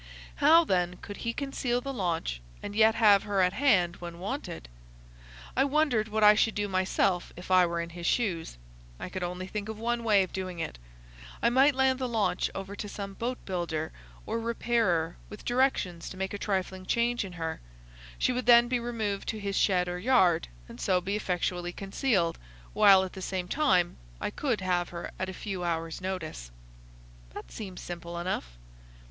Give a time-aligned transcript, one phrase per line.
[0.37, 4.67] How, then, could he conceal the launch and yet have her at hand when wanted?
[5.55, 8.57] I wondered what I should do myself if I were in his shoes.
[8.99, 10.79] I could only think of one way of doing it.
[11.43, 13.91] I might land the launch over to some boat builder
[14.25, 17.61] or repairer, with directions to make a trifling change in her.
[18.17, 22.39] She would then be removed to his shed or yard, and so be effectually concealed,
[22.73, 26.49] while at the same time I could have her at a few hours' notice."
[27.35, 28.57] "That seems simple enough."